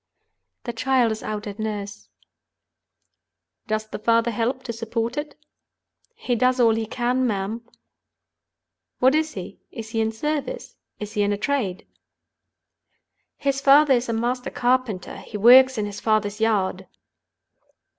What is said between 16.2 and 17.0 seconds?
yard."